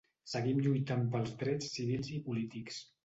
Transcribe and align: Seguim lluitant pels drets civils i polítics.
Seguim 0.29 0.61
lluitant 0.67 1.05
pels 1.15 1.35
drets 1.43 1.69
civils 1.75 2.11
i 2.17 2.21
polítics. 2.31 2.85